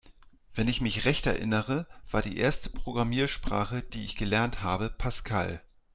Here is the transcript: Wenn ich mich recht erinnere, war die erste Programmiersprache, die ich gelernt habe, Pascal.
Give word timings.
Wenn 0.55 0.67
ich 0.67 0.81
mich 0.81 1.05
recht 1.05 1.27
erinnere, 1.27 1.85
war 2.09 2.23
die 2.23 2.35
erste 2.39 2.71
Programmiersprache, 2.71 3.83
die 3.83 4.03
ich 4.03 4.15
gelernt 4.15 4.63
habe, 4.63 4.89
Pascal. 4.89 5.61